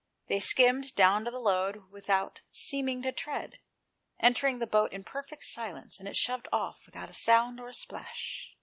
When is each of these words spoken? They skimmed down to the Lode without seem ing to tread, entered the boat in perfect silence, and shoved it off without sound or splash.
They 0.29 0.39
skimmed 0.39 0.95
down 0.95 1.25
to 1.25 1.29
the 1.29 1.37
Lode 1.39 1.91
without 1.91 2.41
seem 2.49 2.89
ing 2.89 3.03
to 3.03 3.11
tread, 3.11 3.59
entered 4.19 4.57
the 4.59 4.65
boat 4.65 4.93
in 4.93 5.03
perfect 5.03 5.43
silence, 5.43 5.99
and 5.99 6.17
shoved 6.17 6.47
it 6.47 6.51
off 6.51 6.87
without 6.87 7.13
sound 7.13 7.59
or 7.59 7.71
splash. 7.71 8.57